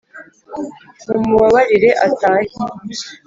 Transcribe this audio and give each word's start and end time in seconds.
mu 1.09 1.19
mubabarire 1.27 1.91
atahe 2.07 2.47